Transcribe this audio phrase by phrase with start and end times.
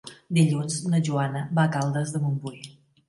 [0.37, 2.63] Dilluns na Joana va a Caldes de Montbui.